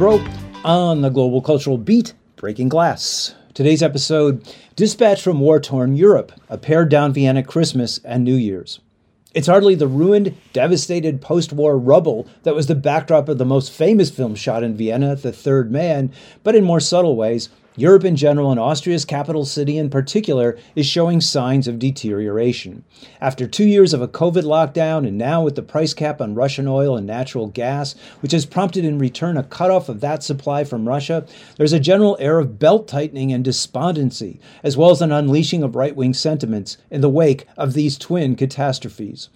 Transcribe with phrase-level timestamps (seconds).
[0.00, 0.24] Broe
[0.64, 3.34] on the Global Cultural Beat, Breaking Glass.
[3.52, 4.42] Today's episode
[4.74, 8.80] Dispatch from War Torn Europe, a pared down Vienna Christmas and New Year's.
[9.34, 13.72] It's hardly the ruined, devastated post war rubble that was the backdrop of the most
[13.72, 16.10] famous film shot in Vienna, The Third Man,
[16.42, 20.84] but in more subtle ways, Europe in general and Austria's capital city in particular is
[20.84, 22.84] showing signs of deterioration.
[23.22, 26.68] After two years of a COVID lockdown and now with the price cap on Russian
[26.68, 30.86] oil and natural gas, which has prompted in return a cutoff of that supply from
[30.86, 31.24] Russia,
[31.56, 35.74] there's a general air of belt tightening and despondency, as well as an unleashing of
[35.74, 39.30] right wing sentiments in the wake of these twin catastrophes.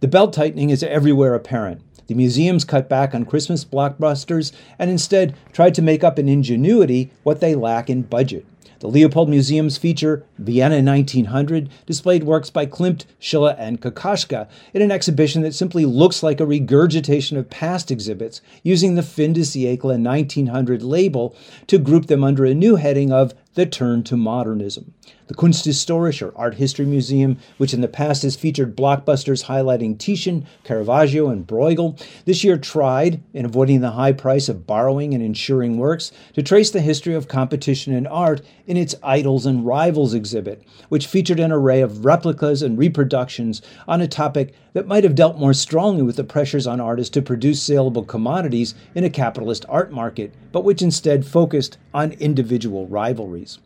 [0.00, 1.80] The belt tightening is everywhere apparent.
[2.06, 7.10] The museums cut back on Christmas blockbusters and instead tried to make up in ingenuity
[7.22, 8.46] what they lack in budget.
[8.80, 14.90] The Leopold Museum's feature, Vienna 1900, displayed works by Klimt, Schiele, and Kokoschka in an
[14.90, 19.98] exhibition that simply looks like a regurgitation of past exhibits, using the fin de siècle
[19.98, 21.34] 1900 label
[21.66, 24.92] to group them under a new heading of the turn to modernism.
[25.28, 30.46] The Kunsthistorische or Art History Museum, which in the past has featured blockbusters highlighting Titian,
[30.62, 35.78] Caravaggio, and Bruegel, this year tried, in avoiding the high price of borrowing and insuring
[35.78, 40.62] works, to trace the history of competition in art in its Idols and Rivals exhibit,
[40.90, 45.38] which featured an array of replicas and reproductions on a topic that might have dealt
[45.38, 49.90] more strongly with the pressures on artists to produce saleable commodities in a capitalist art
[49.90, 53.58] market, but which instead focused on individual rivalries.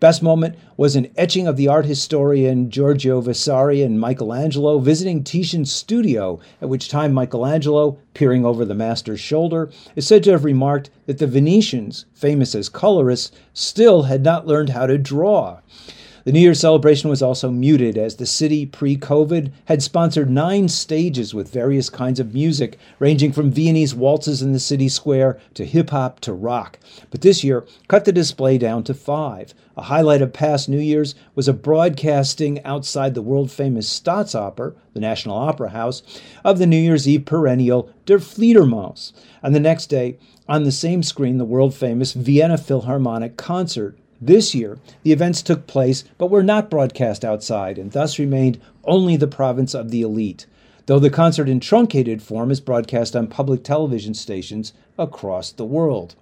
[0.00, 5.70] Best moment was an etching of the art historian Giorgio Vasari and Michelangelo visiting Titian's
[5.70, 10.88] studio, at which time Michelangelo, peering over the master's shoulder, is said to have remarked
[11.04, 15.58] that the Venetians, famous as colorists, still had not learned how to draw.
[16.24, 20.68] The New Year celebration was also muted as the city, pre COVID, had sponsored nine
[20.68, 25.64] stages with various kinds of music, ranging from Viennese waltzes in the city square to
[25.64, 26.78] hip hop to rock.
[27.10, 29.54] But this year cut the display down to five.
[29.78, 35.00] A highlight of past New Year's was a broadcasting outside the world famous Staatsoper, the
[35.00, 36.02] National Opera House,
[36.44, 39.12] of the New Year's Eve perennial Der Fledermaus.
[39.42, 43.96] And the next day, on the same screen, the world famous Vienna Philharmonic concert.
[44.20, 49.16] This year, the events took place but were not broadcast outside and thus remained only
[49.16, 50.44] the province of the elite,
[50.84, 56.16] though the concert in truncated form is broadcast on public television stations across the world.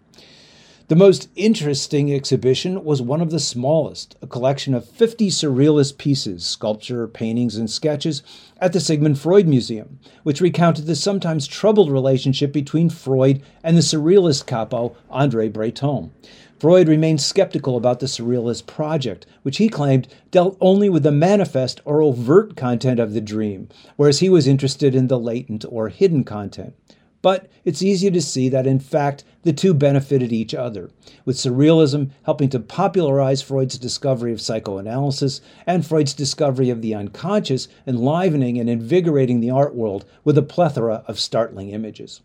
[0.87, 6.45] The most interesting exhibition was one of the smallest, a collection of 50 surrealist pieces,
[6.47, 8.23] sculpture, paintings, and sketches
[8.59, 13.83] at the Sigmund Freud Museum, which recounted the sometimes troubled relationship between Freud and the
[13.83, 16.11] surrealist capo Andre Breton.
[16.59, 21.81] Freud remained skeptical about the Surrealist project, which he claimed dealt only with the manifest
[21.85, 26.25] or overt content of the dream, whereas he was interested in the latent or hidden
[26.25, 26.75] content.
[27.23, 30.91] But it's easy to see that, in fact, the two benefited each other,
[31.25, 37.69] with Surrealism helping to popularize Freud's discovery of psychoanalysis and Freud's discovery of the unconscious,
[37.87, 42.21] enlivening and invigorating the art world with a plethora of startling images.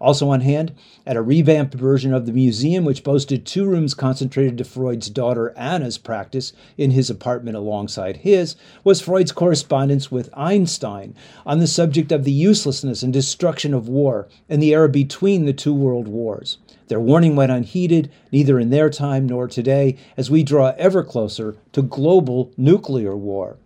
[0.00, 0.72] Also on hand,
[1.06, 5.52] at a revamped version of the museum, which boasted two rooms concentrated to Freud's daughter
[5.56, 11.14] Anna's practice in his apartment alongside his, was Freud's correspondence with Einstein
[11.44, 15.52] on the subject of the uselessness and destruction of war in the era between the
[15.52, 16.58] two world wars.
[16.88, 21.56] Their warning went unheeded, neither in their time nor today, as we draw ever closer
[21.72, 23.58] to global nuclear war.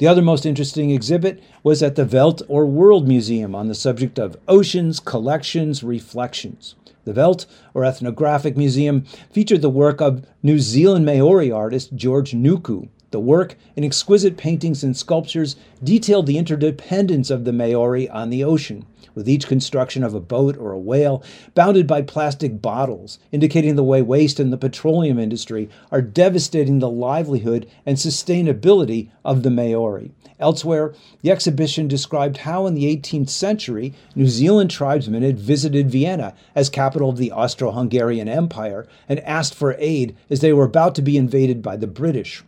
[0.00, 4.18] The other most interesting exhibit was at the Welt or World Museum on the subject
[4.18, 6.74] of oceans, collections, reflections.
[7.04, 7.44] The Welt,
[7.74, 12.88] or Ethnographic Museum, featured the work of New Zealand Maori artist George Nuku.
[13.12, 18.44] The work, in exquisite paintings and sculptures, detailed the interdependence of the Maori on the
[18.44, 18.86] ocean,
[19.16, 21.20] with each construction of a boat or a whale
[21.56, 26.88] bounded by plastic bottles, indicating the way waste in the petroleum industry are devastating the
[26.88, 30.12] livelihood and sustainability of the Maori.
[30.38, 36.32] Elsewhere, the exhibition described how in the 18th century, New Zealand tribesmen had visited Vienna
[36.54, 40.94] as capital of the Austro Hungarian Empire and asked for aid as they were about
[40.94, 42.44] to be invaded by the British.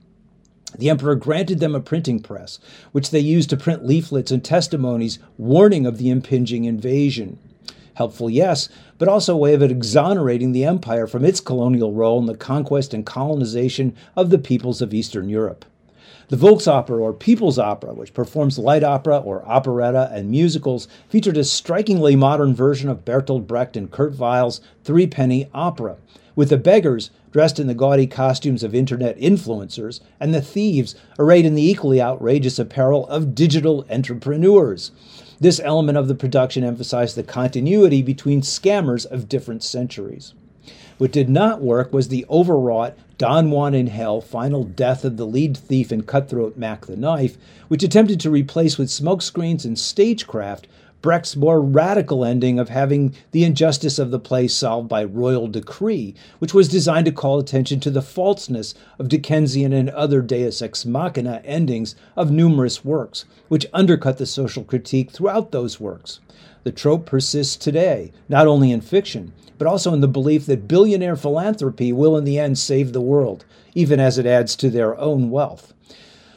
[0.79, 2.59] The emperor granted them a printing press,
[2.93, 7.39] which they used to print leaflets and testimonies warning of the impending invasion.
[7.95, 12.27] Helpful, yes, but also a way of exonerating the empire from its colonial role in
[12.27, 15.67] the conquest and colonization of the peoples of Eastern Europe.
[16.29, 21.45] The Volksopera or People's Opera, which performs light opera or operetta and musicals, featured a
[21.45, 25.97] strikingly modern version of Bertolt Brecht and Kurt Weill's Three Penny Opera,
[26.35, 31.45] with the beggars dressed in the gaudy costumes of internet influencers and the thieves arrayed
[31.45, 34.91] in the equally outrageous apparel of digital entrepreneurs.
[35.41, 40.35] This element of the production emphasized the continuity between scammers of different centuries.
[40.99, 45.27] What did not work was the overwrought Don Juan in Hell final death of the
[45.27, 47.37] lead thief and cutthroat Mac the Knife,
[47.67, 50.69] which attempted to replace with smokescreens and stagecraft
[51.03, 56.15] Brecht's more radical ending of having the injustice of the play solved by royal decree,
[56.39, 60.85] which was designed to call attention to the falseness of Dickensian and other deus ex
[60.85, 66.21] machina endings of numerous works, which undercut the social critique throughout those works.
[66.63, 71.17] The trope persists today, not only in fiction, but also in the belief that billionaire
[71.17, 73.45] philanthropy will in the end save the world,
[73.75, 75.75] even as it adds to their own wealth.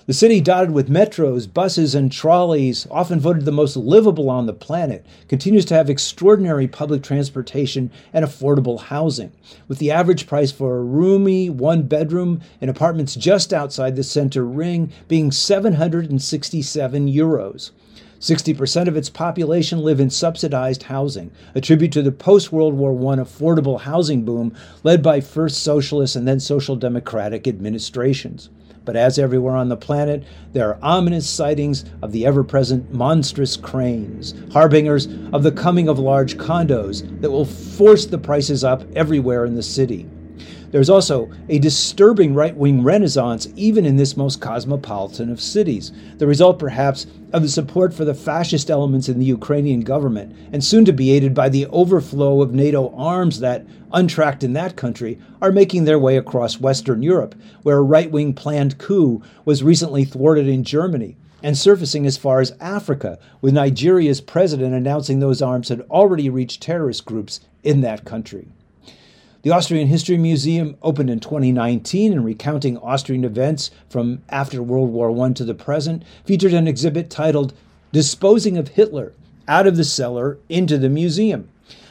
[0.07, 4.53] The city, dotted with metros, buses, and trolleys, often voted the most livable on the
[4.53, 9.31] planet, continues to have extraordinary public transportation and affordable housing,
[9.67, 14.45] with the average price for a roomy one bedroom in apartments just outside the center
[14.45, 17.71] ring being 767 euros.
[18.19, 22.91] 60% of its population live in subsidized housing, a tribute to the post World War
[22.91, 24.53] I affordable housing boom
[24.83, 28.49] led by first socialist and then social democratic administrations.
[28.85, 30.23] But as everywhere on the planet,
[30.53, 35.99] there are ominous sightings of the ever present monstrous cranes, harbingers of the coming of
[35.99, 40.07] large condos that will force the prices up everywhere in the city.
[40.71, 46.27] There's also a disturbing right wing renaissance, even in this most cosmopolitan of cities, the
[46.27, 50.85] result perhaps of the support for the fascist elements in the Ukrainian government, and soon
[50.85, 55.51] to be aided by the overflow of NATO arms that, untracked in that country, are
[55.51, 60.47] making their way across Western Europe, where a right wing planned coup was recently thwarted
[60.47, 61.15] in Germany
[61.45, 66.59] and surfacing as far as Africa, with Nigeria's president announcing those arms had already reached
[66.59, 68.47] terrorist groups in that country.
[69.45, 75.11] The Austrian History Museum opened in 2019 and recounting Austrian events from after World War
[75.23, 77.53] I to the present, featured an exhibit titled
[77.91, 79.13] Disposing of Hitler
[79.47, 81.47] Out of the Cellar into the Museum.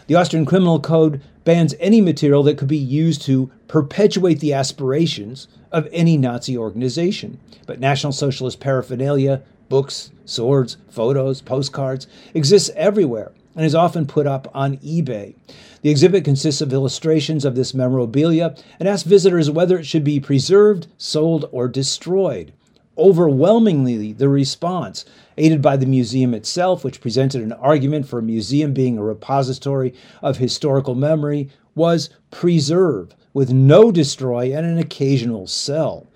[0.08, 5.46] The Austrian Criminal Code bans any material that could be used to perpetuate the aspirations
[5.70, 7.38] of any Nazi organization.
[7.68, 14.50] But National Socialist paraphernalia, books, swords, photos, postcards exists everywhere and is often put up
[14.54, 15.34] on eBay.
[15.82, 20.20] The exhibit consists of illustrations of this memorabilia and asks visitors whether it should be
[20.20, 22.52] preserved, sold, or destroyed.
[22.96, 25.04] Overwhelmingly, the response,
[25.36, 29.94] aided by the museum itself, which presented an argument for a museum being a repository
[30.22, 36.06] of historical memory, was preserve, with no destroy and an occasional sell.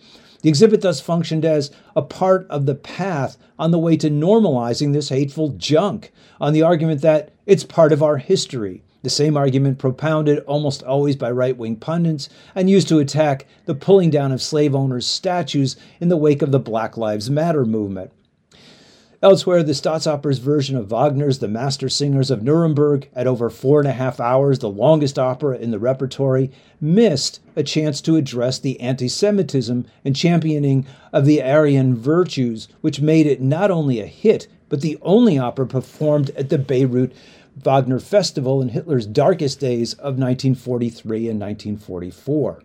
[0.43, 4.93] The exhibit thus functioned as a part of the path on the way to normalizing
[4.93, 9.79] this hateful junk, on the argument that it's part of our history, the same argument
[9.79, 14.43] propounded almost always by right wing pundits and used to attack the pulling down of
[14.43, 18.13] slave owners' statues in the wake of the Black Lives Matter movement.
[19.21, 23.89] Elsewhere, the Staatsoper's version of Wagner's The Master Singers of Nuremberg, at over four and
[23.89, 28.79] a half hours, the longest opera in the repertory, missed a chance to address the
[28.81, 34.47] anti Semitism and championing of the Aryan virtues, which made it not only a hit,
[34.69, 37.13] but the only opera performed at the Bayreuth
[37.57, 42.63] Wagner Festival in Hitler's darkest days of 1943 and 1944.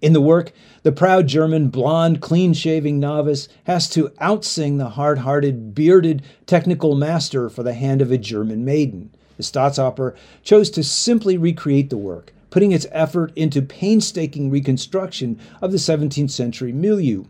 [0.00, 0.52] In the work,
[0.84, 6.94] the proud German, blonde, clean shaving novice has to outsing the hard hearted, bearded technical
[6.94, 9.10] master for the hand of a German maiden.
[9.36, 10.14] The Staatsoper
[10.44, 16.30] chose to simply recreate the work, putting its effort into painstaking reconstruction of the 17th
[16.30, 17.24] century milieu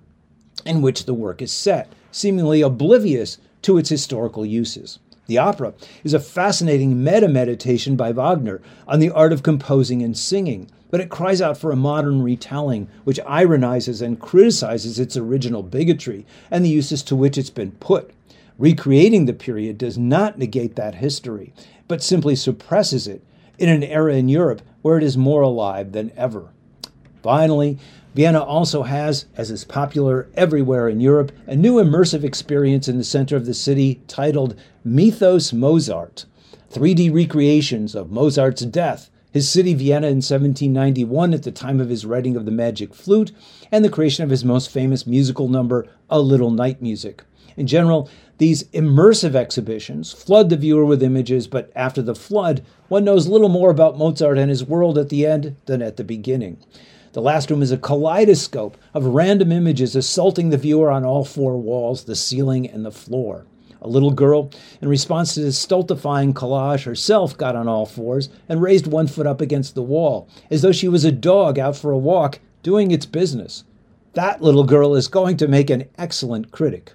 [0.67, 4.99] in which the work is set, seemingly oblivious to its historical uses.
[5.29, 10.17] The opera is a fascinating meta meditation by Wagner on the art of composing and
[10.17, 15.63] singing, but it cries out for a modern retelling which ironizes and criticizes its original
[15.63, 18.11] bigotry and the uses to which it's been put.
[18.57, 21.53] Recreating the period does not negate that history,
[21.89, 23.23] but simply suppresses it
[23.59, 26.49] in an era in Europe where it is more alive than ever.
[27.23, 27.79] Finally,
[28.19, 33.05] Vienna also has, as is popular everywhere in Europe, a new immersive experience in the
[33.05, 36.25] center of the city titled Mythos Mozart
[36.73, 42.05] 3D recreations of Mozart's death, his city Vienna in 1791 at the time of his
[42.05, 43.31] writing of the Magic Flute,
[43.71, 47.23] and the creation of his most famous musical number, A Little Night Music.
[47.57, 53.05] In general, these immersive exhibitions flood the viewer with images, but after the flood, one
[53.05, 56.59] knows little more about Mozart and his world at the end than at the beginning.
[57.19, 61.59] The last room is a kaleidoscope of random images assaulting the viewer on all four
[61.59, 63.45] walls, the ceiling, and the floor.
[63.83, 68.63] A little girl, in response to this stultifying collage, herself got on all fours and
[68.63, 71.91] raised one foot up against the wall, as though she was a dog out for
[71.91, 73.65] a walk, doing its business.
[74.13, 76.93] That little girl is going to make an excellent critic.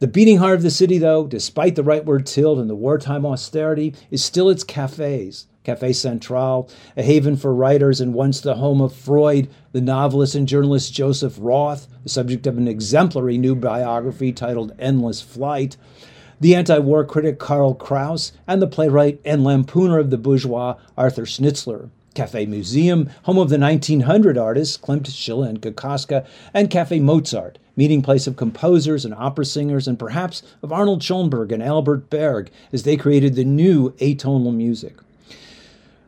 [0.00, 3.94] The beating heart of the city, though, despite the rightward tilt and the wartime austerity,
[4.10, 8.92] is still its cafes, Cafe Central, a haven for writers and once the home of
[8.92, 14.74] Freud, the novelist and journalist Joseph Roth, the subject of an exemplary new biography titled
[14.78, 15.78] Endless Flight,
[16.38, 21.24] the anti war critic Karl Kraus, and the playwright and lampooner of the bourgeois Arthur
[21.24, 21.88] Schnitzler.
[22.12, 28.02] Cafe Museum, home of the 1900 artists Klimt, Schiele, and Kokoschka, and Cafe Mozart, meeting
[28.02, 32.82] place of composers and opera singers, and perhaps of Arnold Schoenberg and Alban Berg as
[32.82, 34.98] they created the new atonal music.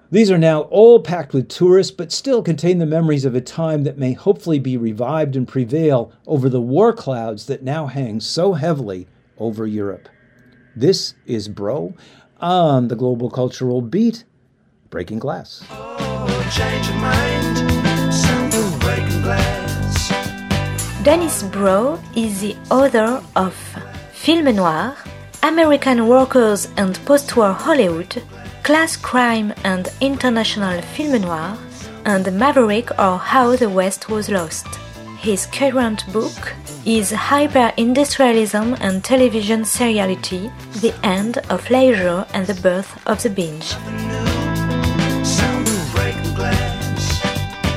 [0.09, 3.83] These are now all packed with tourists, but still contain the memories of a time
[3.83, 8.53] that may hopefully be revived and prevail over the war clouds that now hang so
[8.53, 10.09] heavily over Europe.
[10.77, 11.93] This is Broe
[12.41, 14.23] on the Global Cultural Beat,
[14.91, 15.65] Breaking Glass.
[21.03, 23.55] Dennis Broe is the author of
[24.13, 24.97] Film Noir,
[25.43, 28.23] American Workers and Post-War Hollywood,
[28.67, 31.57] Class Crime and International Film Noir,
[32.05, 34.67] and Maverick or How the West Was Lost.
[35.21, 36.53] His current book
[36.85, 43.77] is Hyper-Industrialism and Television Seriality, The End of Leisure and the Birth of the Binge.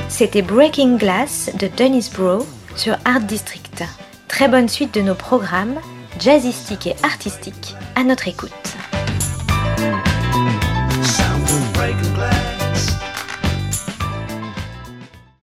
[0.08, 2.44] C'était Breaking Glass de Dennis Broe
[2.74, 3.84] sur Art District.
[4.26, 5.78] Très bonne suite de nos programmes,
[6.18, 8.50] jazzistiques et artistiques, à notre écoute.